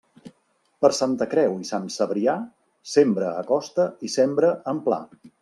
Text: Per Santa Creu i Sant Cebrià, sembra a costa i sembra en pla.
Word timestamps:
Per 0.85 0.89
Santa 0.99 1.27
Creu 1.33 1.53
i 1.65 1.69
Sant 1.71 1.85
Cebrià, 1.97 2.35
sembra 2.95 3.29
a 3.43 3.45
costa 3.53 3.87
i 4.09 4.13
sembra 4.17 4.53
en 4.75 4.83
pla. 4.89 5.01